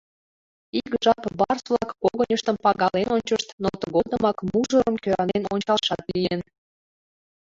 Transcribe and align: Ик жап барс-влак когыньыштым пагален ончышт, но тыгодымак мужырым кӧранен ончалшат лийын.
Ик 0.79 0.89
жап 1.03 1.21
барс-влак 1.39 1.89
когыньыштым 2.01 2.55
пагален 2.63 3.07
ончышт, 3.15 3.49
но 3.63 3.69
тыгодымак 3.79 4.37
мужырым 4.49 4.95
кӧранен 5.03 5.43
ончалшат 5.53 6.01
лийын. 6.13 6.41